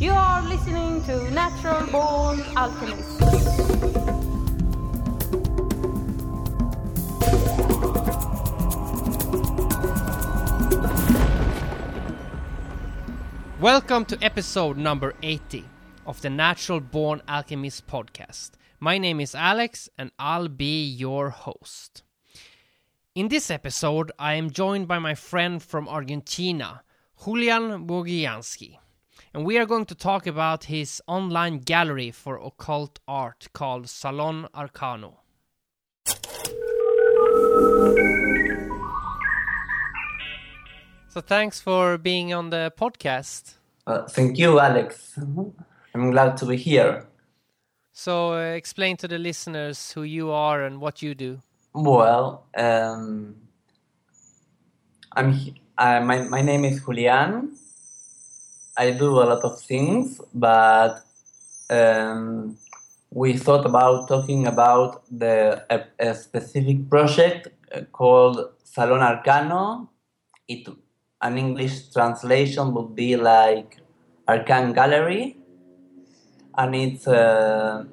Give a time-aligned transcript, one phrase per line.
[0.00, 3.20] You are listening to Natural Born Alchemist.
[13.60, 15.66] Welcome to episode number 80
[16.06, 18.52] of the Natural Born Alchemist podcast.
[18.80, 22.04] My name is Alex and I'll be your host.
[23.14, 26.84] In this episode, I am joined by my friend from Argentina,
[27.22, 28.78] Julian Bogiansky,
[29.32, 34.48] and we are going to talk about his online gallery for occult art called Salon
[34.54, 35.18] Arcano.
[41.08, 43.54] So thanks for being on the podcast.
[43.86, 45.18] Uh, thank you, Alex.
[45.94, 47.06] I'm glad to be here.
[47.92, 51.40] So uh, explain to the listeners who you are and what you do.
[51.74, 53.34] Well, um,
[55.12, 55.34] I'm
[55.76, 57.56] uh, my my name is Julian.
[58.80, 61.04] I do a lot of things, but
[61.68, 62.56] um,
[63.10, 69.88] we thought about talking about the a, a specific project uh, called Salon Arcano.
[70.48, 70.66] It
[71.20, 73.76] an English translation would be like
[74.26, 75.36] Arcan Gallery,
[76.56, 77.84] and it's uh,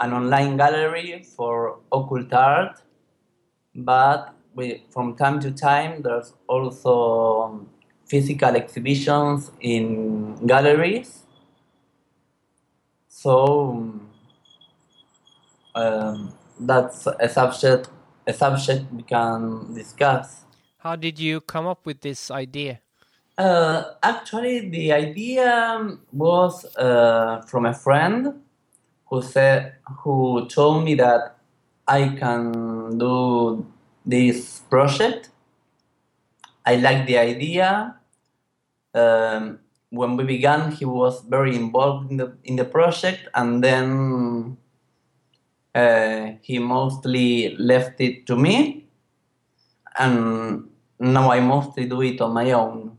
[0.00, 2.82] an online gallery for occult art.
[3.76, 7.68] But we, from time to time, there's also
[8.12, 11.24] physical exhibitions in galleries.
[13.08, 13.88] So
[15.74, 17.88] um, that's a subject
[18.26, 20.44] a subject we can discuss.
[20.76, 22.80] How did you come up with this idea?
[23.38, 28.42] Uh, actually, the idea was uh, from a friend
[29.08, 31.38] who said who told me that
[31.88, 33.66] I can do
[34.04, 35.30] this project.
[36.66, 37.96] I like the idea.
[38.94, 44.56] Um, when we began, he was very involved in the in the project, and then
[45.74, 48.86] uh, he mostly left it to me,
[49.98, 52.98] and now I mostly do it on my own.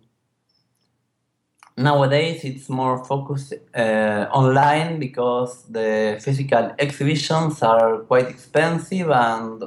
[1.75, 9.63] Nowadays, it's more focused uh, online because the physical exhibitions are quite expensive, and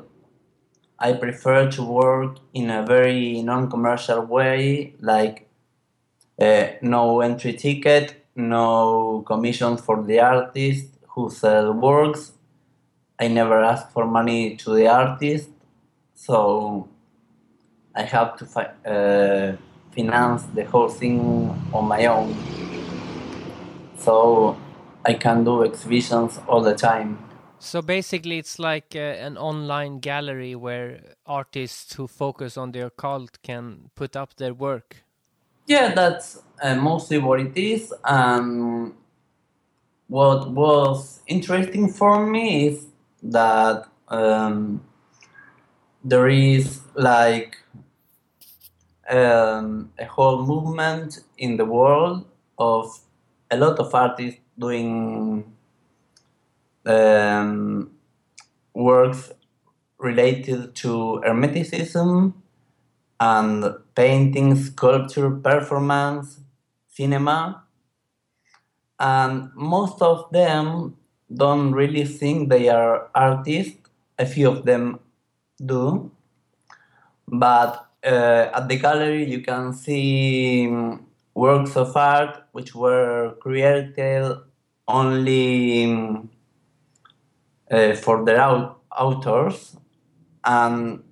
[0.99, 5.46] I prefer to work in a very non-commercial way, like
[6.39, 12.33] no entry ticket, no commission for the artist who sell works.
[13.19, 15.49] I never ask for money to the artist,
[16.15, 16.89] so
[17.95, 19.57] I have to fi- uh,
[19.95, 21.19] finance the whole thing
[21.73, 22.37] on my own.
[23.99, 24.57] So
[25.05, 27.19] I can do exhibitions all the time.
[27.59, 33.39] So basically, it's like uh, an online gallery where artists who focus on the occult
[33.43, 35.06] can put up their work.
[35.67, 37.93] Yeah, that's uh, mostly what it is.
[38.05, 38.95] And
[40.09, 42.87] what was interesting for me is
[43.23, 44.81] that um,
[46.05, 47.57] there is like
[49.09, 52.27] um, a whole movement in the world
[52.59, 53.01] of
[53.51, 55.45] a lot of artists doing
[56.85, 57.91] um,
[58.75, 59.33] works
[59.99, 62.35] related to Hermeticism
[63.21, 63.65] and
[63.97, 66.41] painting, sculpture, performance,
[66.89, 67.65] cinema.
[69.01, 70.99] And most of them
[71.35, 73.79] don't really think they are artists.
[74.19, 75.01] A few of them
[75.65, 76.11] do.
[77.29, 84.33] But uh, at the gallery, you can see um, works of art which were created
[84.89, 86.31] only um,
[87.71, 89.77] uh, for their au- authors
[90.45, 91.05] and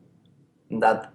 [0.70, 1.13] that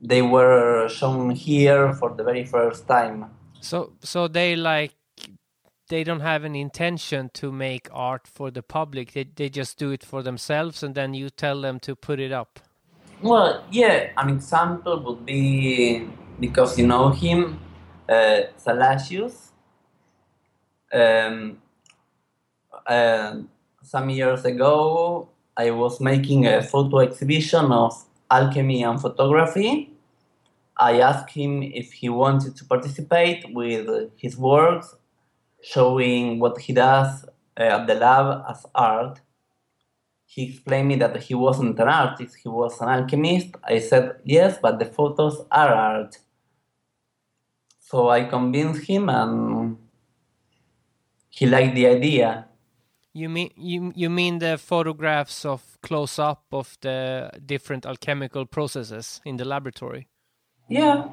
[0.00, 3.26] they were shown here for the very first time.
[3.60, 4.92] So, so they like
[5.88, 9.12] they don't have an intention to make art for the public.
[9.12, 12.32] They they just do it for themselves, and then you tell them to put it
[12.32, 12.60] up.
[13.22, 16.06] Well, yeah, an example would be
[16.38, 17.58] because you know him,
[18.08, 19.50] uh, Salasius.
[20.92, 21.58] Um,
[22.86, 23.36] uh,
[23.82, 29.92] some years ago, I was making a photo exhibition of alchemy and photography.
[30.76, 34.94] I asked him if he wanted to participate with his works,
[35.62, 37.24] showing what he does
[37.58, 39.20] uh, at the lab as art.
[40.26, 43.48] He explained me that he wasn't an artist, he was an alchemist.
[43.64, 46.18] I said, yes, but the photos are art.
[47.78, 49.78] So I convinced him and
[51.30, 52.45] he liked the idea.
[53.16, 59.22] You mean you you mean the photographs of close up of the different alchemical processes
[59.24, 60.06] in the laboratory?
[60.68, 61.08] Yeah,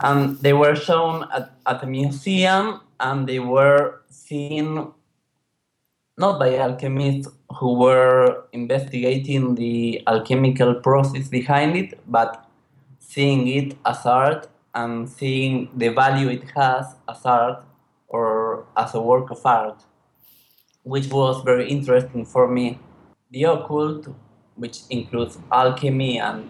[0.00, 4.92] and they were shown at, at a museum and they were seen
[6.16, 12.48] not by alchemists who were investigating the alchemical process behind it, but
[13.00, 17.64] seeing it as art and seeing the value it has as art
[18.06, 19.82] or as a work of art,
[20.82, 22.78] which was very interesting for me.
[23.30, 24.08] The occult,
[24.56, 26.48] which includes alchemy and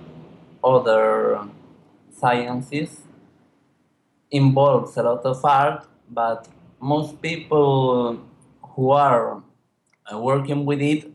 [0.62, 1.41] other
[2.12, 3.03] sciences,
[4.31, 6.49] involves a lot of art, but
[6.81, 8.21] most people
[8.62, 9.43] who are
[10.12, 11.11] uh, working with it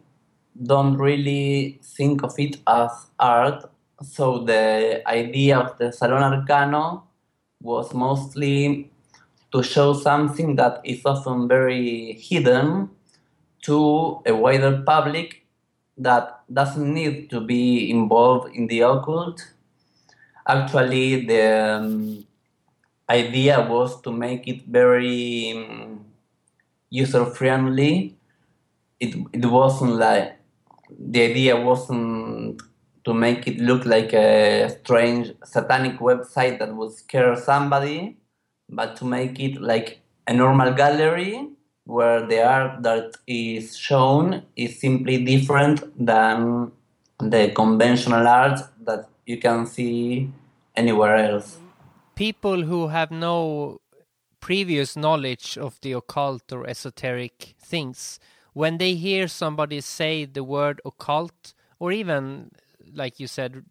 [0.63, 3.69] don't really think of it as art.
[4.03, 7.03] So the idea of the Salon Arcano
[7.61, 8.91] was mostly
[9.51, 12.89] to show something that is often very hidden
[13.65, 15.45] to a wider public
[15.97, 19.41] that doesn't need to be involved in the occult.
[20.47, 22.25] Actually, the um,
[23.09, 26.05] idea was to make it very um,
[26.89, 28.15] user friendly.
[28.99, 30.37] It, it wasn't like
[30.89, 32.61] the idea wasn't
[33.03, 38.17] to make it look like a strange satanic website that would scare somebody,
[38.69, 41.49] but to make it like a normal gallery
[41.85, 46.71] where the art that is shown is simply different than
[47.19, 50.29] the conventional art that you can see
[50.75, 51.57] anywhere else.
[52.15, 53.79] People who have no
[54.39, 58.19] previous knowledge of the occult or esoteric things,
[58.53, 62.51] when they hear somebody say the word occult, or even,
[62.93, 63.63] like you said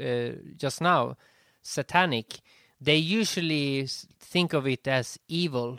[0.00, 1.16] uh, just now,
[1.62, 2.40] satanic,
[2.80, 3.86] they usually
[4.18, 5.78] think of it as evil.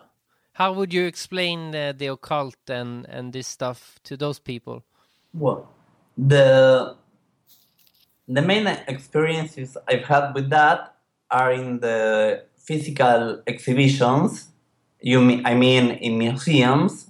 [0.53, 4.83] How would you explain the occult and, and this stuff to those people?
[5.33, 5.67] Well,
[6.15, 6.95] the
[8.27, 10.95] the main experiences I've had with that
[11.29, 14.50] are in the physical exhibitions.
[15.01, 17.07] You mean I mean in museums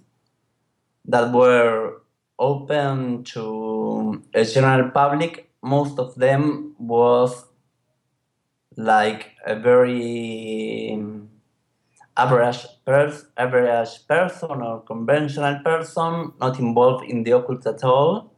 [1.06, 2.02] that were
[2.40, 5.50] open to a general public.
[5.62, 7.46] Most of them was
[8.78, 10.98] like a very
[12.16, 18.34] average, pers- average person or conventional person, not involved in the occult at all.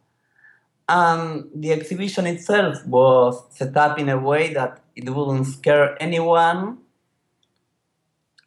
[0.88, 6.77] And the exhibition itself was set up in a way that it wouldn't scare anyone.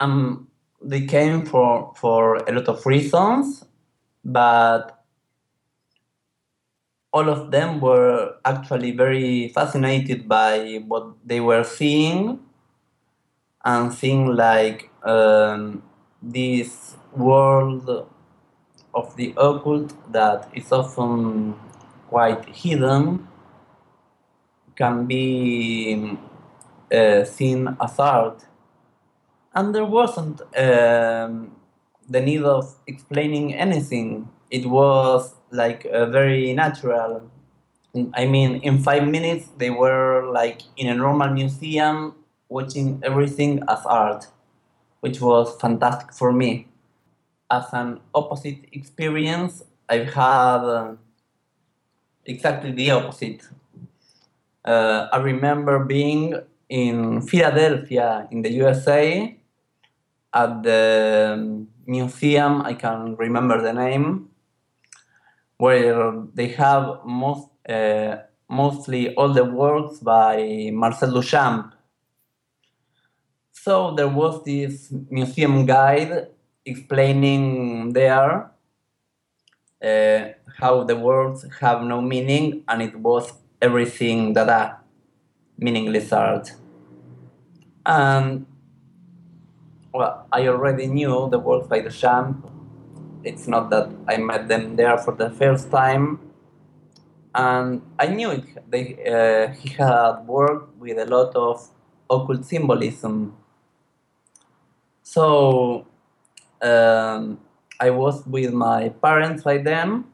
[0.00, 0.48] Um,
[0.80, 3.64] they came for, for a lot of reasons,
[4.24, 5.04] but
[7.12, 12.38] all of them were actually very fascinated by what they were seeing
[13.64, 15.82] and seeing like um,
[16.22, 18.06] this world
[18.94, 21.54] of the occult that is often
[22.08, 23.28] quite hidden
[24.76, 26.16] can be
[26.92, 28.44] uh, seen as art.
[29.54, 31.56] And there wasn't um,
[32.08, 34.28] the need of explaining anything.
[34.50, 37.30] It was like uh, very natural.
[38.14, 42.14] I mean, in five minutes, they were like in a normal museum
[42.48, 44.28] watching everything as art,
[45.00, 46.68] which was fantastic for me.
[47.50, 50.94] As an opposite experience, I've had uh,
[52.26, 53.42] exactly the opposite.
[54.64, 56.34] Uh, I remember being
[56.68, 59.34] in Philadelphia, in the USA,
[60.34, 64.28] at the museum, I can remember the name,
[65.56, 68.16] where they have most, uh,
[68.48, 71.72] mostly all the works by Marcel Duchamp.
[73.68, 76.28] So there was this museum guide
[76.64, 78.50] explaining there
[79.84, 80.20] uh,
[80.56, 84.78] how the words have no meaning and it was everything that a
[85.58, 86.52] meaningless art.
[87.84, 88.46] And
[89.92, 92.50] well, I already knew the words by Duchamp.
[93.22, 96.20] It's not that I met them there for the first time,
[97.34, 98.44] and I knew it.
[98.70, 101.68] They, uh, he had worked with a lot of
[102.08, 103.36] occult symbolism.
[105.08, 105.86] So
[106.60, 107.40] um,
[107.80, 110.04] I was with my parents by then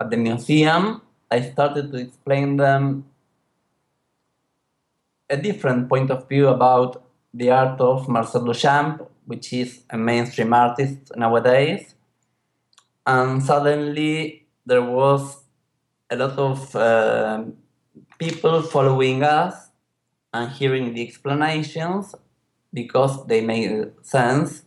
[0.00, 1.02] at the museum.
[1.30, 3.04] I started to explain them
[5.28, 7.04] a different point of view about
[7.34, 11.94] the art of Marcel Duchamp, which is a mainstream artist nowadays.
[13.06, 15.44] And suddenly there was
[16.08, 17.44] a lot of uh,
[18.18, 19.68] people following us
[20.32, 22.14] and hearing the explanations
[22.76, 24.62] because they made sense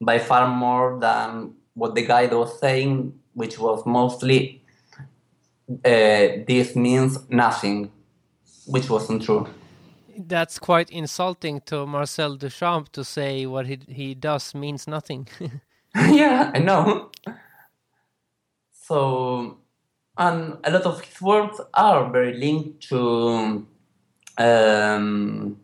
[0.00, 4.62] by far more than what the guide was saying, which was mostly
[5.84, 7.90] uh, this means nothing,
[8.66, 9.46] which wasn't true.
[10.18, 15.28] That's quite insulting to Marcel Duchamp to say what he he does means nothing.
[15.94, 17.10] yeah, I know.
[18.72, 19.58] So,
[20.16, 23.66] and a lot of his works are very linked to
[24.38, 25.56] um,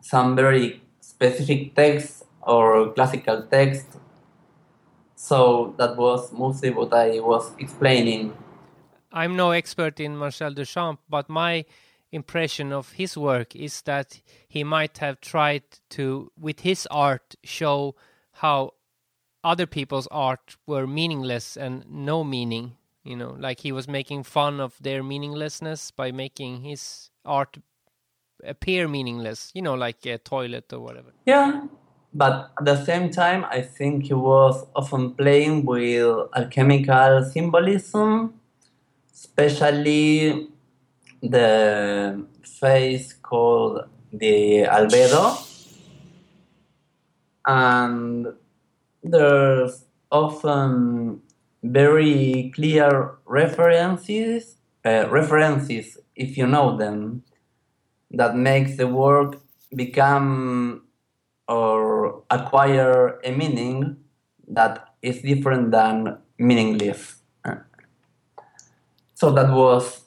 [0.00, 0.80] some very
[1.20, 3.98] specific texts or classical texts.
[5.16, 8.32] So that was mostly what I was explaining.
[9.12, 11.66] I'm no expert in Marcel Duchamp, but my
[12.10, 17.96] impression of his work is that he might have tried to, with his art, show
[18.32, 18.72] how
[19.44, 22.76] other people's art were meaningless and no meaning.
[23.04, 27.58] You know, like he was making fun of their meaninglessness by making his art
[28.44, 29.50] appear meaningless.
[29.54, 31.12] You know, like a toilet or whatever.
[31.26, 31.66] Yeah,
[32.12, 38.34] but at the same time, I think he was often playing with alchemical symbolism,
[39.12, 40.48] especially
[41.22, 45.46] the face called the albedo.
[47.46, 48.26] And
[49.02, 51.22] there's often
[51.62, 57.22] very clear references, uh, references if you know them,
[58.10, 59.40] that makes the work
[59.74, 60.82] become
[61.48, 63.96] or acquire a meaning
[64.48, 67.16] that is different than meaningless.
[69.14, 70.00] So that was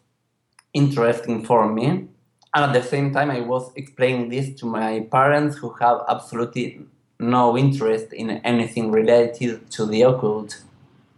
[0.74, 2.07] interesting for me.
[2.55, 6.81] And at the same time, I was explaining this to my parents who have absolutely
[7.19, 10.63] no interest in anything related to the occult,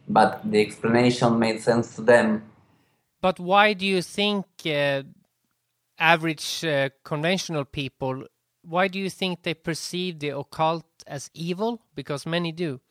[0.10, 2.44] but the explanation made sense to them.
[3.22, 5.04] But why do you think uh,
[6.00, 8.26] average uh, conventional people
[8.68, 11.82] why do you think they perceive the occult as evil?
[11.94, 12.82] Because many do.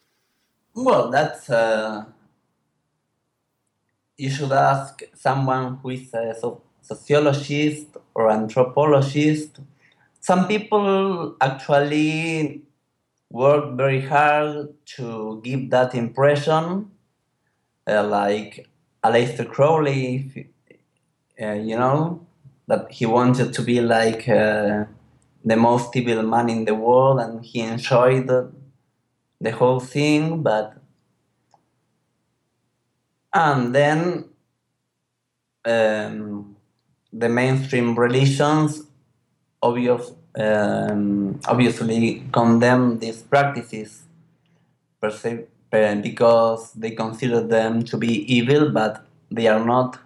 [0.75, 1.51] Well, that's.
[1.51, 2.05] Uh,
[4.17, 6.35] you should ask someone who is a
[6.81, 9.59] sociologist or anthropologist.
[10.21, 12.63] Some people actually
[13.31, 16.93] work very hard to give that impression,
[17.89, 18.69] uh, like
[19.03, 20.49] Aleister Crowley,
[21.43, 22.25] uh, you know,
[22.67, 24.29] that he wanted to be like.
[24.29, 24.85] Uh,
[25.45, 28.51] the most evil man in the world and he enjoyed the,
[29.41, 30.75] the whole thing but
[33.35, 34.25] and then
[35.67, 36.57] um,
[37.13, 38.85] the mainstream religions
[39.63, 44.03] obvious, um, obviously condemn these practices
[45.01, 49.99] because they consider them to be evil but they are not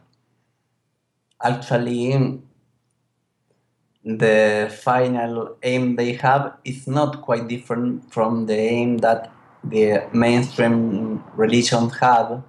[1.45, 2.41] actually
[4.05, 9.31] the final aim they have is not quite different from the aim that
[9.65, 12.43] the mainstream religions have,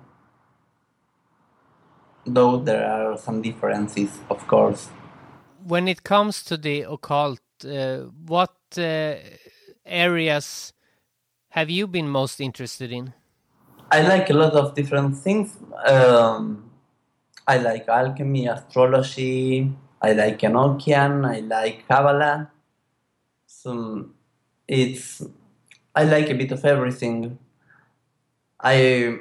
[2.26, 4.90] though there are some differences, of course.
[5.66, 9.16] When it comes to the occult, uh, what uh,
[9.86, 10.74] areas
[11.50, 13.14] have you been most interested in?
[13.92, 15.58] I like a lot of different things.
[15.86, 16.70] Um,
[17.48, 22.52] I like alchemy, astrology, I like Enochian, I like Kabbalah.
[23.48, 24.10] So
[24.68, 25.22] it's
[25.96, 27.38] I like a bit of everything.
[28.62, 29.20] I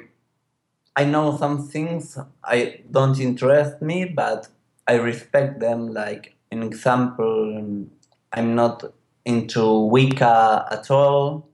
[0.95, 4.47] I know some things I don't interest me, but
[4.87, 5.93] I respect them.
[5.93, 7.85] Like an example,
[8.33, 8.83] I'm not
[9.25, 11.49] into Wicca at all,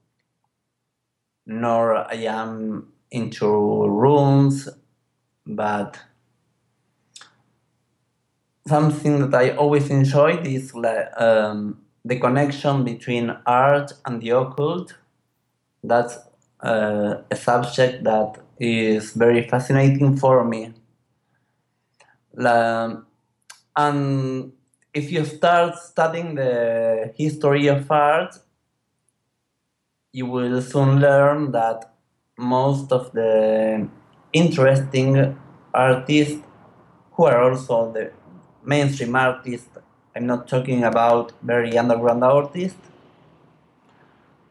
[1.46, 4.70] nor I am into runes,
[5.46, 6.00] but
[8.67, 10.74] something that I always enjoyed is
[11.17, 14.95] um, the connection between art and the occult.
[15.84, 16.17] That's
[16.62, 20.74] uh, a subject that is very fascinating for me.
[22.38, 23.05] Um,
[23.75, 24.53] and
[24.93, 28.36] if you start studying the history of art,
[30.12, 31.93] you will soon learn that
[32.38, 33.88] most of the
[34.34, 35.38] interesting
[35.74, 36.41] artists
[37.12, 38.12] who are also the
[38.65, 39.69] mainstream artists,
[40.15, 42.79] I'm not talking about very underground artists,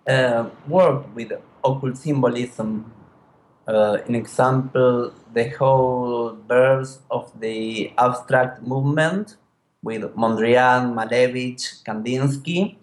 [0.06, 1.32] uh, work with
[1.64, 2.92] occult symbolism.
[3.66, 9.36] Uh, an example, the whole birth of the abstract movement
[9.82, 12.76] with Mondrian, Malevich, Kandinsky.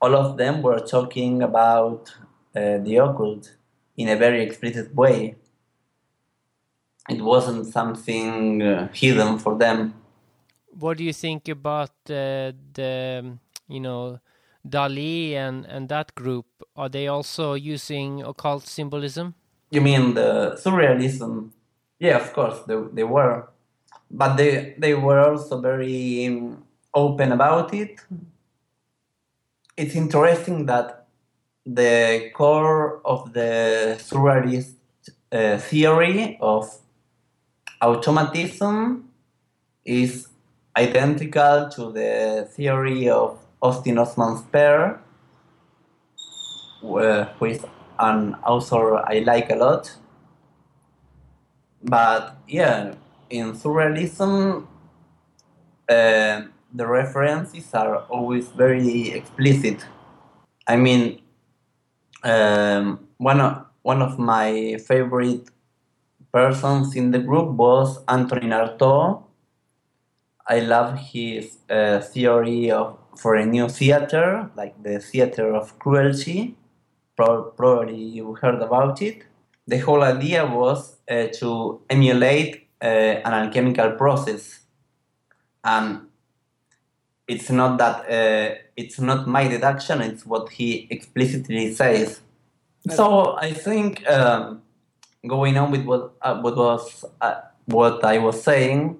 [0.00, 2.12] All of them were talking about
[2.54, 3.54] uh, the occult
[3.96, 5.36] in a very explicit way
[7.08, 9.94] it wasn't something uh, hidden for them.
[10.78, 14.20] What do you think about uh, the, you know,
[14.66, 16.46] Dali and, and that group?
[16.76, 19.34] Are they also using occult symbolism?
[19.70, 21.50] You mean the surrealism?
[21.98, 23.48] Yeah, of course, they, they were.
[24.10, 28.00] But they, they were also very um, open about it.
[29.76, 31.06] It's interesting that
[31.66, 34.74] the core of the surrealist
[35.32, 36.70] uh, theory of
[37.80, 39.08] automatism
[39.84, 40.28] is
[40.76, 45.00] identical to the theory of Austin Osman Spare,
[46.80, 47.64] who is
[47.98, 49.94] an author I like a lot.
[51.82, 52.94] But yeah,
[53.30, 54.66] in surrealism,
[55.88, 59.84] uh, the references are always very explicit.
[60.66, 61.20] I mean,
[62.22, 65.50] um, one of one of my favorite
[66.34, 69.22] persons in the group was Antonin Artaud.
[70.48, 76.56] I love his uh, theory of for a new theater, like the theater of cruelty.
[77.16, 79.22] Pro- probably you heard about it.
[79.68, 84.58] The whole idea was uh, to emulate uh, an alchemical process,
[85.62, 86.08] and
[87.28, 92.20] it's not that uh, it's not my deduction; it's what he explicitly says.
[92.90, 94.63] So I think um,
[95.26, 98.98] going on with what uh, what was uh, what I was saying,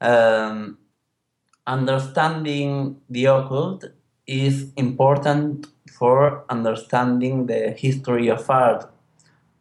[0.00, 0.78] um,
[1.66, 3.84] understanding the occult
[4.26, 5.66] is important
[5.98, 8.90] for understanding the history of art.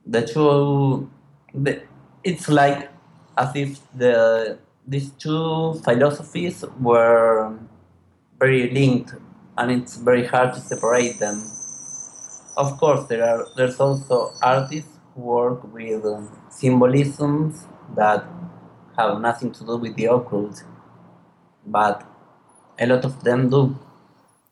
[0.06, 1.10] The two,
[1.54, 1.84] the,
[2.24, 2.90] it's like
[3.38, 7.58] as if the these two philosophies were
[8.40, 9.14] very linked,
[9.58, 11.44] and it's very hard to separate them.
[12.58, 18.26] Of course, there are there's also artists work with um, symbolisms that
[18.98, 20.64] have nothing to do with the occult,
[21.66, 22.06] but
[22.80, 23.78] a lot of them do.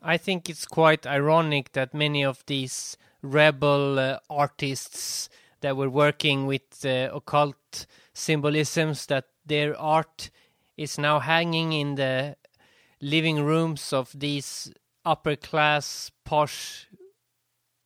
[0.01, 5.29] I think it's quite ironic that many of these rebel uh, artists
[5.61, 10.29] that were working with uh, occult symbolisms that their art
[10.77, 12.37] is now hanging in the
[13.01, 14.71] living rooms of these
[15.05, 16.87] upper class posh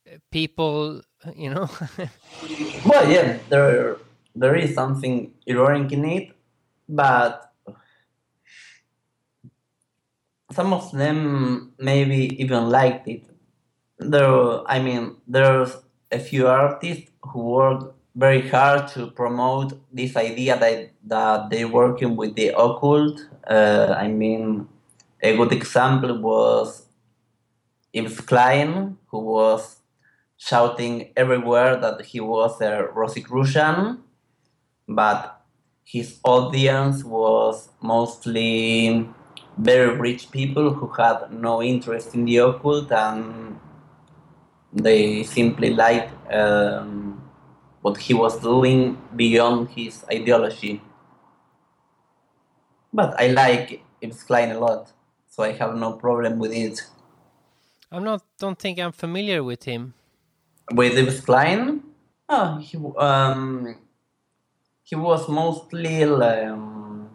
[0.06, 1.02] uh, people
[1.36, 1.68] you know
[2.86, 3.96] well yeah there
[4.34, 6.30] there is something ironic in it
[6.88, 7.54] but
[10.54, 13.24] some of them maybe even liked it.
[13.98, 15.76] There, I mean, there's
[16.12, 22.16] a few artists who work very hard to promote this idea that that they're working
[22.16, 23.26] with the occult.
[23.48, 24.68] Uh, I mean,
[25.20, 26.86] a good example was
[27.92, 29.80] Yves Klein, who was
[30.36, 34.02] shouting everywhere that he was a Rosicrucian,
[34.88, 35.40] but
[35.84, 39.08] his audience was mostly
[39.56, 43.58] very rich people who had no interest in the occult and
[44.72, 47.22] they simply liked um,
[47.82, 50.82] what he was doing beyond his ideology.
[52.92, 54.92] But I like Yves Klein a lot,
[55.28, 56.80] so I have no problem with it.
[57.92, 59.94] i'm not don't think i'm familiar with him
[60.72, 61.82] With Yves Klein,
[62.28, 63.76] oh, he, um,
[64.82, 67.10] he was mostly um,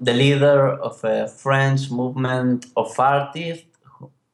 [0.00, 3.66] the leader of a French movement of artists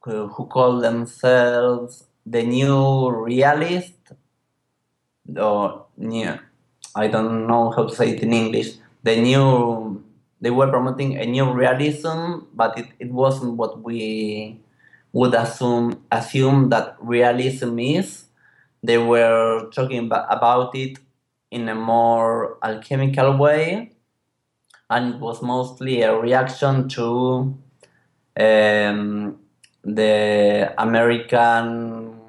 [0.03, 3.93] who, who call themselves the New Realist,
[5.37, 6.37] or new,
[6.95, 8.73] I don't know how to say it in English.
[9.03, 10.03] The new,
[10.41, 14.59] they were promoting a new realism, but it, it wasn't what we
[15.13, 18.25] would assume assume that realism is.
[18.83, 20.97] They were talking about it
[21.51, 23.91] in a more alchemical way,
[24.89, 27.55] and it was mostly a reaction to
[28.39, 29.39] um,
[29.83, 32.19] the American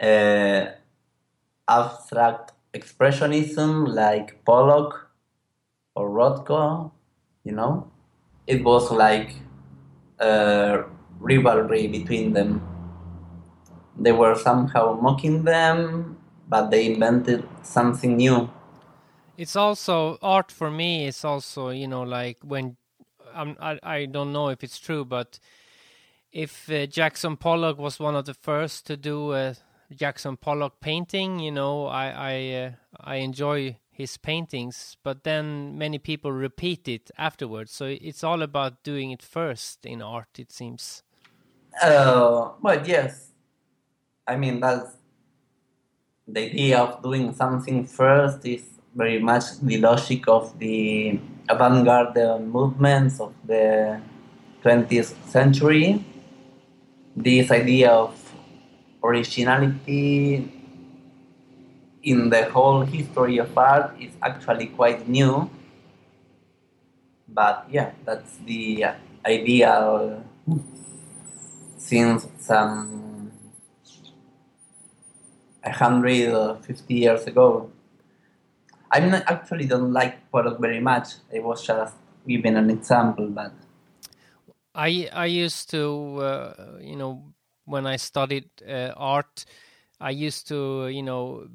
[0.00, 0.66] uh,
[1.68, 5.10] abstract expressionism, like Pollock
[5.94, 6.92] or Rothko.
[7.44, 7.90] You know,
[8.46, 9.34] it was like
[10.18, 10.84] a
[11.20, 12.62] rivalry between them.
[13.98, 18.50] They were somehow mocking them, but they invented something new.
[19.36, 22.76] it's also art for me it's also you know like when
[23.34, 25.38] I'm, I, I don't know if it's true but
[26.32, 29.56] if uh, jackson pollock was one of the first to do a
[29.94, 35.98] jackson pollock painting you know i i uh, i enjoy his paintings but then many
[35.98, 37.72] people repeat it afterwards.
[37.72, 41.02] So it's all about doing it first in art it seems.
[41.80, 43.30] Uh, but yes,
[44.26, 44.90] I mean that's
[46.26, 53.20] the idea of doing something first is very much the logic of the avant-garde movements
[53.20, 54.00] of the
[54.62, 56.04] 20th century.
[57.16, 58.14] This idea of
[59.02, 60.53] originality
[62.04, 65.50] in the whole history of art is actually quite new
[67.34, 68.86] but yeah, that's the
[69.26, 70.22] idea
[71.76, 73.32] since some
[75.62, 77.70] 150 years ago.
[78.90, 81.14] I actually don't like Pollock very much.
[81.32, 81.96] It was just
[82.28, 83.52] giving an example, but
[84.74, 89.44] I I used to uh, you know when I studied uh, art,
[89.98, 91.48] I used to you know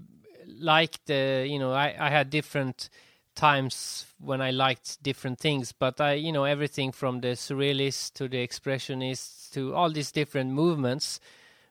[0.59, 2.89] like the you know I I had different
[3.35, 8.27] times when I liked different things, but I you know everything from the surrealists to
[8.27, 11.19] the expressionists to all these different movements.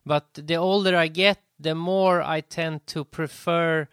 [0.07, 3.89] But the older I get, the more I tend to prefer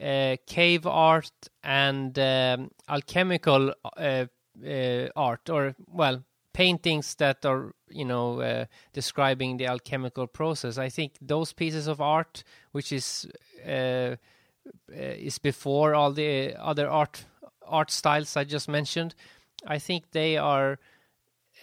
[0.00, 4.26] uh, cave art and um, alchemical uh,
[4.66, 10.78] uh, art, or well, paintings that are you know uh, describing the alchemical process.
[10.78, 13.26] I think those pieces of art, which is
[13.66, 14.16] uh,
[14.88, 17.24] is before all the other art
[17.66, 19.14] art styles I just mentioned,
[19.66, 20.78] I think they are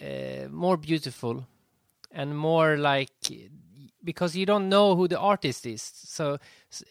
[0.00, 1.46] uh, more beautiful
[2.10, 3.10] and more like
[4.02, 5.82] because you don't know who the artist is.
[5.82, 6.38] So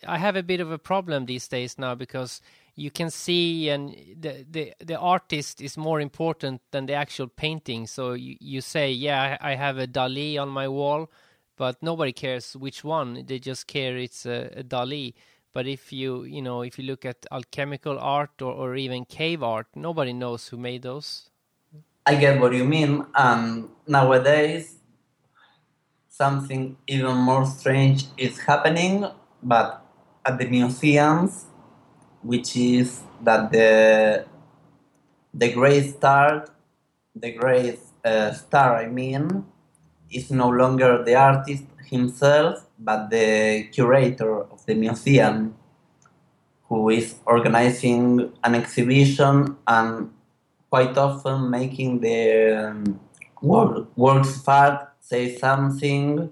[0.08, 2.42] I have a bit of a problem these days now because
[2.80, 7.88] you can see and the the the artist is more important than the actual painting.
[7.88, 11.12] So you you say, yeah, I have a Dali on my wall,
[11.58, 13.26] but nobody cares which one.
[13.26, 15.14] They just care it's a, a Dali.
[15.54, 19.44] But if you you know if you look at alchemical art or, or even cave
[19.44, 21.30] art, nobody knows who made those.
[22.06, 23.06] I get what you mean.
[23.14, 24.78] Um, nowadays,
[26.08, 29.06] something even more strange is happening,
[29.44, 29.86] but
[30.26, 31.46] at the museums,
[32.22, 34.26] which is that the
[35.34, 36.46] the great star,
[37.16, 39.46] the great uh, star, I mean,
[40.10, 45.56] is no longer the artist himself, but the curator of the museum,
[46.68, 50.12] who is organizing an exhibition and
[50.70, 53.00] quite often making the um,
[53.42, 56.30] work, works of art say something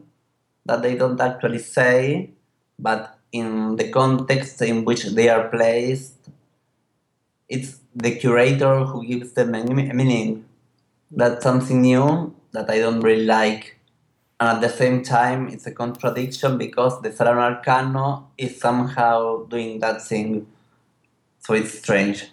[0.66, 2.30] that they don't actually say,
[2.78, 6.16] but in the context in which they are placed,
[7.50, 10.46] it's the curator who gives them a meaning.
[11.12, 13.80] That's something new that I don't really like.
[14.40, 19.80] And at the same time, it's a contradiction because the Salon Arcano is somehow doing
[19.80, 20.48] that thing.
[21.40, 22.28] So it's strange.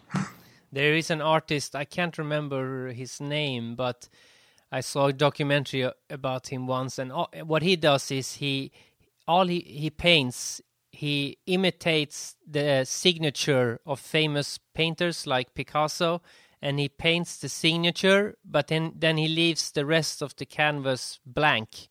[0.73, 4.09] There is an artist, I can't remember his name, but
[4.73, 8.73] I saw a documentary about him once, and all, what he does is he
[9.29, 10.61] all he, he paints
[11.05, 16.23] he imitates the signature of famous painters like Picasso,
[16.63, 21.21] and he paints the signature, but then then he leaves the rest of the canvas
[21.25, 21.89] blank,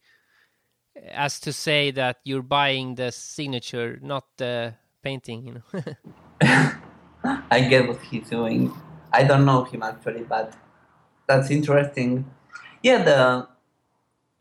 [1.12, 5.47] as to say that you're buying the signature, not the painting.
[5.47, 5.63] You know.
[7.52, 8.71] I get what he's doing.
[9.12, 10.54] I don't know him actually, but
[11.28, 12.26] that's interesting
[12.84, 13.47] yeah, the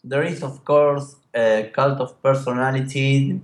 [0.04, 3.40] there is of course a cult of personality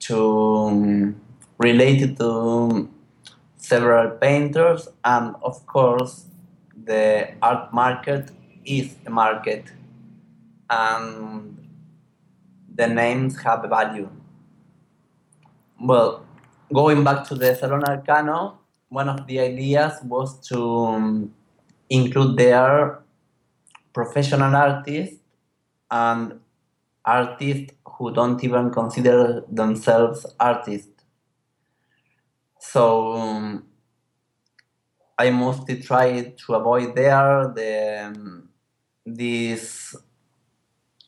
[0.00, 1.20] to um,
[1.58, 2.88] related to
[3.56, 6.26] several painters, and of course
[6.84, 8.30] the art market
[8.64, 9.72] is a market,
[10.68, 11.56] and
[12.74, 14.08] the names have a value.
[15.80, 16.24] Well,
[16.72, 18.56] going back to the Salon Arcano,
[18.88, 21.34] one of the ideas was to um,
[21.90, 23.00] include there
[23.92, 25.20] professional artists
[25.90, 26.40] and
[27.04, 31.04] artists who don't even consider themselves artists.
[32.58, 33.64] So um,
[35.18, 38.48] I mostly try to avoid there the um,
[39.06, 39.94] this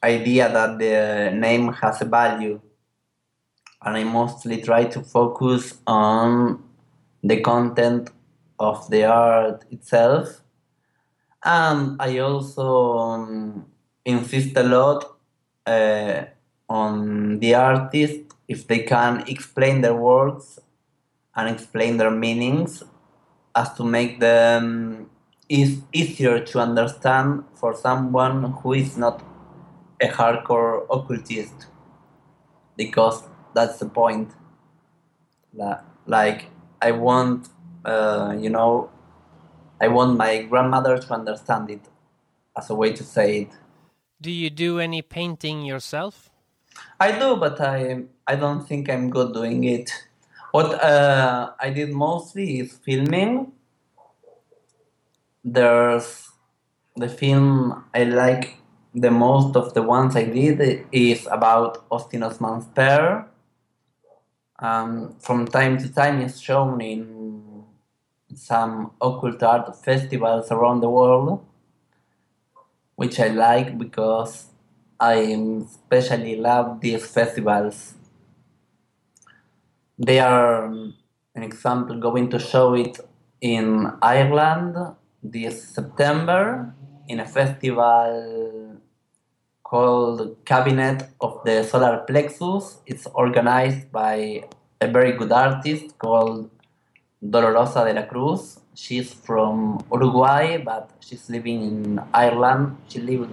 [0.03, 2.61] idea that the name has a value,
[3.83, 6.63] and I mostly try to focus on
[7.23, 8.11] the content
[8.59, 10.43] of the art itself
[11.47, 13.67] and I also um,
[14.05, 15.05] insist a lot
[15.65, 16.25] uh,
[16.69, 20.59] on the artist if they can explain their works
[21.35, 22.83] and explain their meanings
[23.55, 25.09] as to make them
[25.49, 29.23] is easier to understand for someone who is not
[30.01, 31.67] a hardcore occultist
[32.77, 33.23] because
[33.55, 34.31] that's the point
[36.07, 36.47] like
[36.83, 37.49] i want
[37.85, 38.91] uh, you know
[39.79, 41.83] I want my grandmother to understand it
[42.57, 43.51] as a way to say it.
[44.21, 46.31] Do you do any painting yourself?
[47.01, 49.91] I do, but I I don't think I'm good doing it.
[50.53, 53.53] What uh, I did mostly is filming.
[55.45, 56.31] There's
[56.97, 58.59] the film I like
[58.95, 63.29] the most of the ones I did is about Austin Osman Spare.
[64.59, 67.65] Um, from time to time, it's shown in
[68.35, 71.45] some occult art festivals around the world,
[72.97, 74.47] which I like because
[74.99, 77.95] I especially love these festivals.
[79.99, 80.95] They are um,
[81.35, 82.99] an example going to show it
[83.41, 84.77] in Ireland
[85.23, 86.75] this September
[87.09, 88.77] in a festival
[89.63, 92.79] called Cabinet of the Solar Plexus.
[92.87, 94.45] It's organized by
[94.81, 96.51] a very good artist called
[97.23, 98.61] Dolorosa de la Cruz.
[98.75, 102.77] She's from Uruguay, but she's living in Ireland.
[102.89, 103.33] She lived,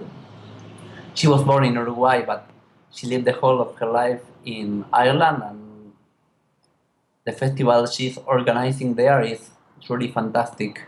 [1.14, 2.48] she was born in Uruguay, but
[2.92, 5.42] she lived the whole of her life in Ireland.
[5.42, 5.92] And
[7.24, 9.50] the festival she's organizing there is
[9.80, 10.82] truly fantastic.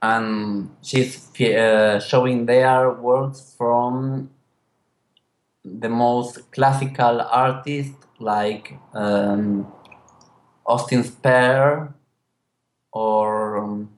[0.00, 4.30] And she's uh, showing their works from
[5.64, 9.70] the most classical artists like um,
[10.64, 11.94] Austin Spare
[12.92, 13.90] or um,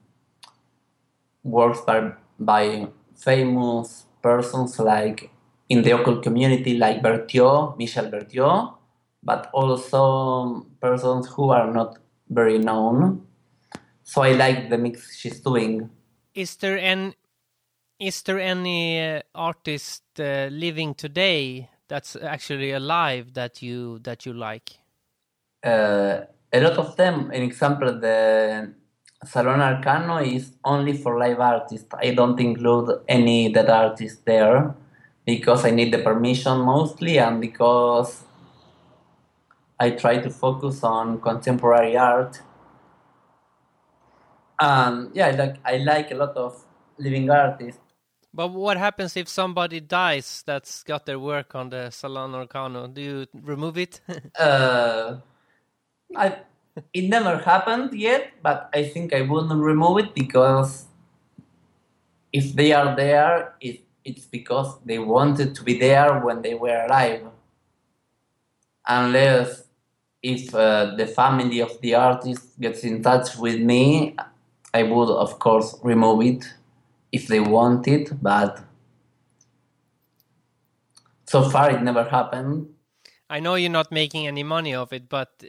[1.43, 2.87] works by, by
[3.21, 5.29] famous persons like
[5.69, 8.77] in the occult community like Bertiaux, Michel Bertiaux,
[9.23, 11.97] but also persons who are not
[12.29, 13.27] very known.
[14.03, 15.89] So I like the mix she's doing.
[16.33, 17.13] Is there an
[17.99, 24.33] is there any uh, artist uh, living today that's actually alive that you that you
[24.33, 24.71] like?
[25.63, 27.29] Uh, a lot of them.
[27.31, 28.73] An example, the
[29.23, 31.87] Salon Arcano is only for live artists.
[31.93, 34.73] I don't include any dead artists there
[35.25, 38.23] because I need the permission mostly and because
[39.79, 42.41] I try to focus on contemporary art.
[44.59, 46.65] And yeah, I like I like a lot of
[46.97, 47.81] living artists.
[48.33, 52.91] But what happens if somebody dies that's got their work on the Salon Arcano?
[52.91, 54.01] Do you remove it?
[54.39, 55.17] uh,
[56.15, 56.37] I
[56.93, 60.85] it never happened yet, but I think I wouldn't remove it because
[62.31, 66.85] if they are there, it, it's because they wanted to be there when they were
[66.85, 67.23] alive.
[68.87, 69.63] Unless
[70.23, 74.15] if uh, the family of the artist gets in touch with me,
[74.73, 76.53] I would of course remove it
[77.11, 78.63] if they want it, but
[81.25, 82.67] so far it never happened.
[83.31, 85.47] I know you're not making any money of it, but uh,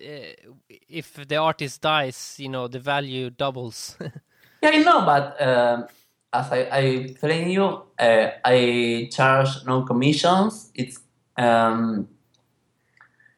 [0.89, 3.97] if the artist dies, you know the value doubles.
[4.63, 5.87] yeah, I know, but uh,
[6.33, 10.71] as I, I telling you, uh, I charge no commissions.
[10.77, 11.01] It's
[11.37, 12.09] um,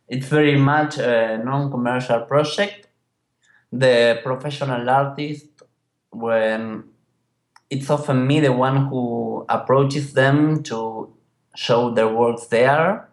[0.09, 2.89] it's very much a non-commercial project.
[3.73, 5.63] The professional artist,
[6.11, 6.85] when
[7.71, 11.17] it's often me, the one who approaches them to
[11.57, 13.09] show their works there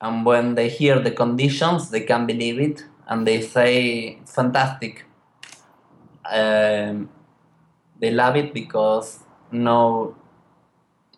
[0.00, 5.04] and when they hear the conditions they can believe it and they say fantastic.
[6.30, 7.08] Um,
[8.00, 9.20] they love it because
[9.52, 10.16] no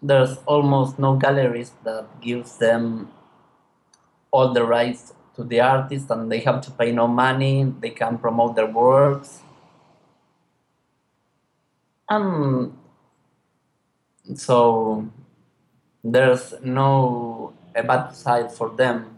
[0.03, 3.11] there's almost no galleries that gives them
[4.31, 8.19] all the rights to the artist and they have to pay no money they can
[8.19, 9.41] promote their works.
[12.11, 12.73] And
[14.35, 15.09] so
[16.05, 19.17] there's no a bad side for them.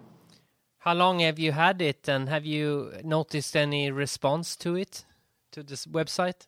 [0.79, 5.05] How long have you had it, and have you noticed any response to it,
[5.53, 6.47] to this website?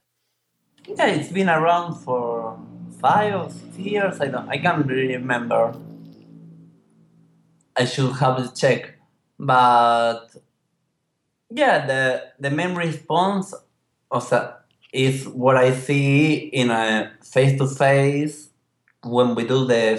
[0.87, 2.59] Yeah, it's been around for
[3.01, 4.21] five or six years.
[4.21, 5.75] I don't, I can't really remember.
[7.77, 8.95] I should have to check,
[9.39, 10.29] but
[11.51, 13.55] yeah, the the main response
[14.11, 14.33] of
[14.93, 18.52] is what I see in a face to face
[19.05, 19.97] when we do the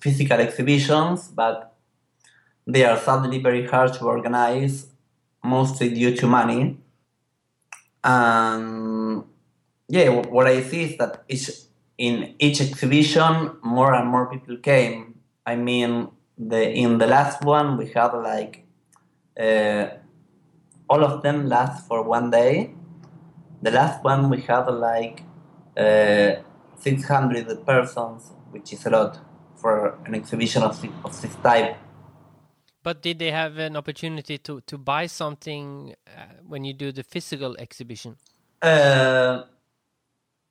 [0.00, 1.74] physical exhibitions, but
[2.66, 4.86] they are sadly very hard to organize,
[5.44, 6.78] mostly due to money.
[8.02, 9.24] And
[9.88, 11.50] yeah, what I see is that each,
[11.98, 15.20] in each exhibition, more and more people came.
[15.44, 18.66] I mean, the in the last one we had like
[19.38, 19.86] uh,
[20.88, 22.72] all of them last for one day.
[23.62, 25.22] The last one we had like
[25.76, 26.36] uh,
[26.78, 29.18] 600 persons which is a lot
[29.56, 31.76] for an exhibition of, of this type.
[32.82, 37.02] But did they have an opportunity to, to buy something uh, when you do the
[37.02, 38.16] physical exhibition?
[38.62, 39.42] Uh,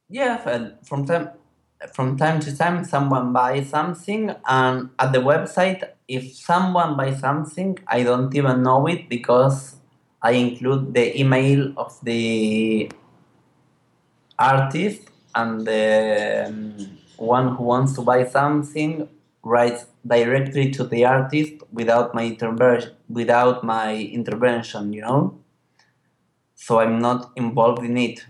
[0.09, 0.37] yeah,
[0.83, 1.29] from time
[1.93, 7.77] from time to time, someone buys something, and at the website, if someone buys something,
[7.87, 9.75] I don't even know it because
[10.21, 12.89] I include the email of the
[14.39, 19.07] artist and the um, one who wants to buy something
[19.43, 25.37] writes directly to the artist without my intervention without my intervention you know
[26.55, 28.25] so I'm not involved in it.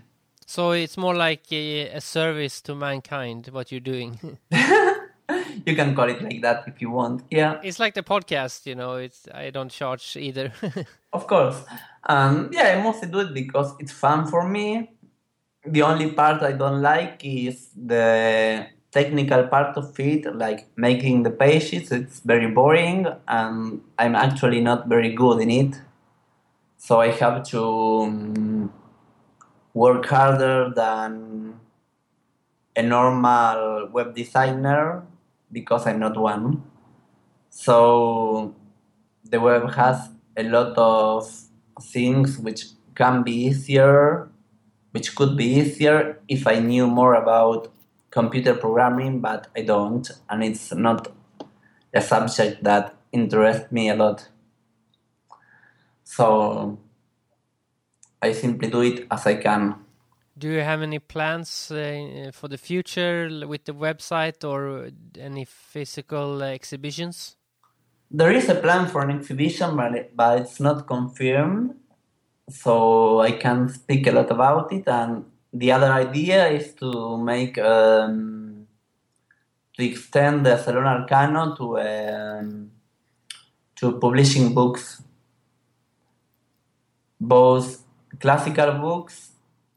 [0.46, 4.38] So it's more like a, a service to mankind what you're doing.
[4.50, 7.22] you can call it like that if you want.
[7.30, 8.96] Yeah, it's like the podcast, you know.
[8.96, 10.52] It's I don't charge either.
[11.12, 11.64] of course.
[12.04, 14.90] Um, yeah, I mostly do it because it's fun for me.
[15.64, 21.30] The only part I don't like is the technical part of it, like making the
[21.30, 21.92] pages.
[21.92, 25.80] It's very boring, and I'm actually not very good in it.
[26.78, 27.62] So I have to
[28.02, 28.72] um,
[29.74, 31.60] work harder than
[32.76, 35.02] a normal web designer
[35.50, 36.62] because I'm not one.
[37.50, 38.54] So
[39.24, 41.26] the web has a lot of
[41.80, 44.28] things which can be easier,
[44.90, 47.72] which could be easier if I knew more about
[48.16, 51.12] computer programming, but I don't, and it's not
[51.92, 54.28] a subject that interests me a lot.
[56.02, 56.78] So
[58.22, 59.74] I simply do it as I can.
[60.38, 66.42] Do you have any plans uh, for the future with the website or any physical
[66.42, 67.36] exhibitions?
[68.10, 71.74] There is a plan for an exhibition, but, it, but it's not confirmed,
[72.48, 74.86] so I can't speak a lot about it.
[74.86, 75.24] And
[75.58, 78.66] the other idea is to make um,
[79.74, 82.70] to extend the Salon Arcano to um,
[83.76, 85.02] to publishing books,
[87.20, 87.84] both
[88.20, 89.32] classical books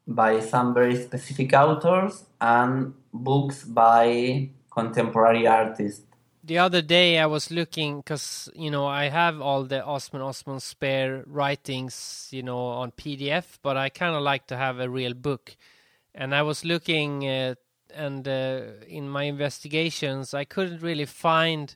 [0.08, 6.09] by some very specific authors and books by contemporary artists.
[6.50, 10.60] The other day I was looking because you know I have all the Osman Osman
[10.60, 15.14] Spare writings you know on PDF, but I kind of like to have a real
[15.14, 15.56] book.
[16.16, 17.54] And I was looking uh,
[17.94, 21.76] and uh, in my investigations I couldn't really find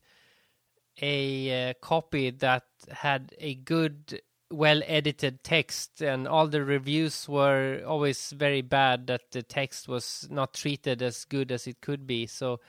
[1.00, 7.84] a uh, copy that had a good well edited text and all the reviews were
[7.86, 12.26] always very bad that the text was not treated as good as it could be
[12.26, 12.60] so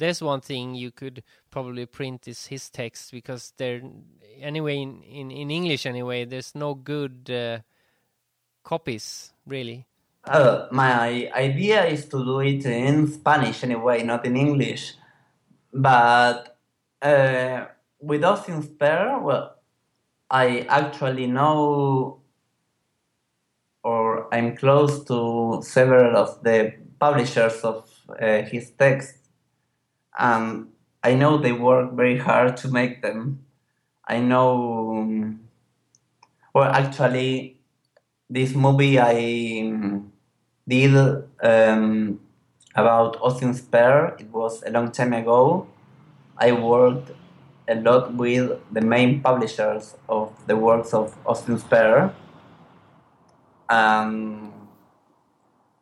[0.00, 3.80] there's one thing you could probably print is his text because there
[4.40, 7.58] anyway in, in, in english anyway there's no good uh,
[8.64, 9.86] copies really.
[10.24, 14.94] Uh, my idea is to do it in spanish anyway not in english.
[15.72, 16.58] But
[17.00, 17.66] uh,
[18.00, 19.56] with Austin Spare, well
[20.30, 22.20] I actually know
[23.82, 27.88] or I'm close to several of the publishers of
[28.20, 29.19] uh, his texts,
[30.20, 30.68] and
[31.02, 33.44] I know they work very hard to make them.
[34.06, 35.40] I know, um,
[36.54, 37.58] well, actually,
[38.28, 40.12] this movie I um,
[40.68, 40.94] did
[41.42, 42.20] um,
[42.74, 45.66] about Austin Spare, it was a long time ago.
[46.36, 47.12] I worked
[47.68, 52.14] a lot with the main publishers of the works of Austin Spare.
[53.68, 54.52] Um,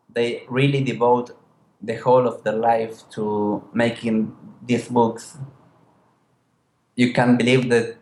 [0.09, 1.37] they really devote
[1.81, 5.39] the whole of their life to making these books.
[6.97, 7.97] You can believe that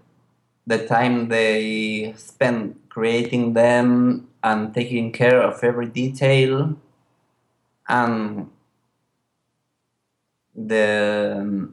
[0.66, 6.76] the time they spend creating them and taking care of every detail
[7.88, 8.50] and
[10.54, 11.70] the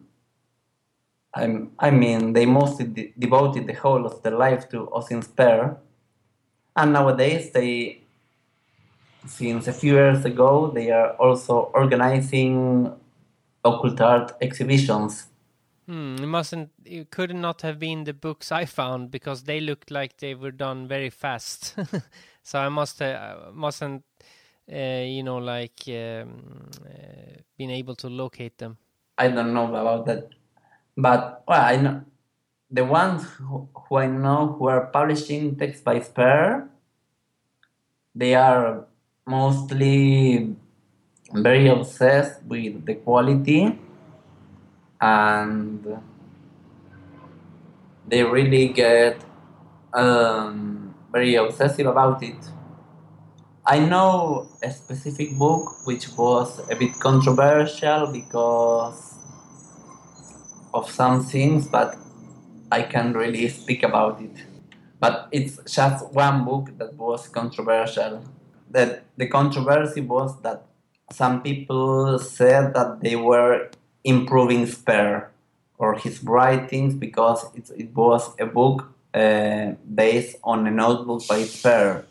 [1.35, 5.77] I mean, they mostly de- devoted the whole of their life to Austin Spare.
[6.75, 8.02] And nowadays, they,
[9.25, 12.91] since a few years ago, they are also organizing
[13.63, 15.27] occult art exhibitions.
[15.87, 16.69] Hmm, it mustn't.
[16.85, 20.51] It could not have been the books I found because they looked like they were
[20.51, 21.75] done very fast.
[22.43, 24.03] so I must uh, mustn't,
[24.71, 28.77] uh, you know, like um, uh, been able to locate them.
[29.17, 30.29] I don't know about that
[30.95, 32.03] but well, I know
[32.69, 36.69] the ones who, who I know who are publishing text by Spare,
[38.15, 38.85] they are
[39.25, 40.55] mostly
[41.33, 43.79] very obsessed with the quality
[44.99, 46.01] and
[48.07, 49.23] they really get
[49.93, 52.35] um, very obsessive about it.
[53.65, 59.15] I know a specific book which was a bit controversial because
[60.73, 61.95] of some things, but
[62.71, 64.35] I can't really speak about it.
[64.99, 68.23] But it's just one book that was controversial.
[68.73, 70.65] That the controversy was that
[71.11, 73.69] some people said that they were
[74.03, 75.31] improving Spare
[75.77, 81.43] or his writings because it, it was a book uh, based on a notebook by
[81.43, 82.05] Spare.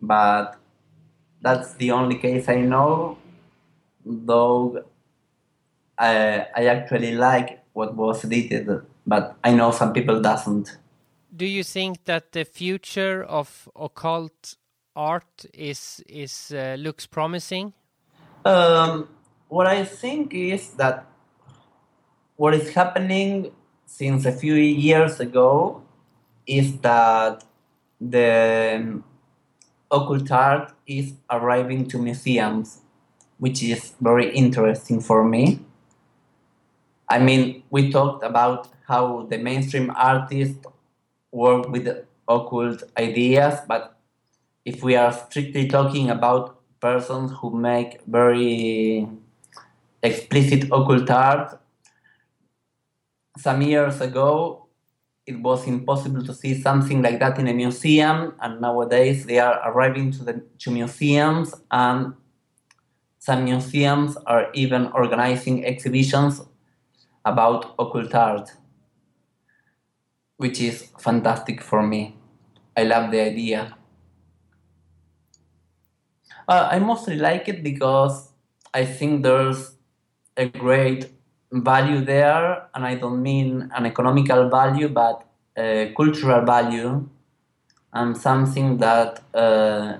[0.00, 0.56] But
[1.40, 3.18] that's the only case I know,
[4.04, 4.84] though
[5.98, 8.68] I, I actually like what was edited,
[9.06, 10.78] but I know some people doesn't.
[11.36, 14.56] do you think that the future of occult
[14.96, 17.72] art is is uh, looks promising?
[18.44, 19.08] Um,
[19.48, 21.06] what I think is that
[22.36, 23.52] what is happening
[23.84, 25.82] since a few years ago
[26.46, 27.44] is that
[28.00, 29.02] the
[29.90, 32.80] occult art is arriving to museums,
[33.38, 35.60] which is very interesting for me.
[37.08, 40.66] I mean, we talked about how the mainstream artists
[41.30, 41.88] work with
[42.28, 43.95] occult ideas, but
[44.66, 49.08] if we are strictly talking about persons who make very
[50.02, 51.58] explicit occult art,
[53.38, 54.66] some years ago
[55.24, 59.60] it was impossible to see something like that in a museum, and nowadays they are
[59.70, 62.14] arriving to the to museums, and
[63.18, 66.42] some museums are even organizing exhibitions
[67.24, 68.52] about occult art,
[70.36, 72.16] which is fantastic for me.
[72.76, 73.76] I love the idea.
[76.48, 78.30] Uh, I mostly like it because
[78.72, 79.72] I think there's
[80.36, 81.10] a great
[81.52, 85.24] value there, and I don't mean an economical value, but
[85.56, 87.08] a cultural value,
[87.92, 89.98] and something that uh,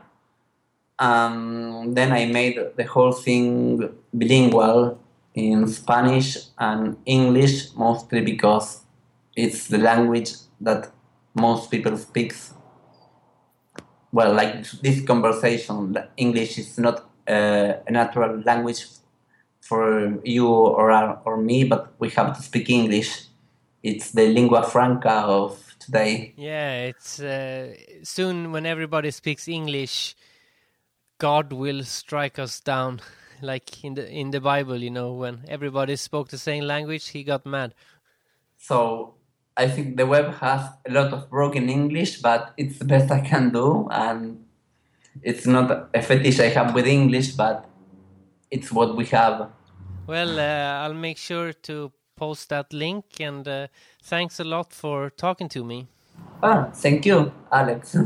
[0.98, 4.98] Um, then I made the whole thing bilingual
[5.34, 8.82] in Spanish and English, mostly because
[9.36, 10.90] it's the language that
[11.34, 12.34] most people speak.
[14.12, 18.86] Well, like this conversation, English is not uh, a natural language
[19.60, 20.90] for you or
[21.24, 23.26] or me, but we have to speak English.
[23.82, 26.34] It's the lingua franca of today.
[26.36, 30.16] Yeah, it's uh, soon when everybody speaks English,
[31.18, 33.00] God will strike us down,
[33.42, 34.76] like in the in the Bible.
[34.76, 37.74] You know, when everybody spoke the same language, He got mad.
[38.58, 39.14] So
[39.60, 43.20] I think the web has a lot of broken English, but it's the best I
[43.20, 44.46] can do, and
[45.22, 47.68] it's not a fetish I have with English, but
[48.50, 49.50] it's what we have.
[50.06, 53.66] Well, uh, I'll make sure to post that link, and uh,
[54.02, 55.88] thanks a lot for talking to me.
[56.42, 57.98] Ah, thank you, Alex.